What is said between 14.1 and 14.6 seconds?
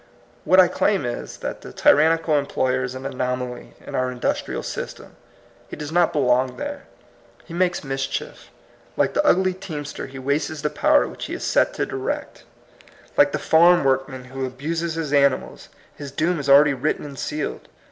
who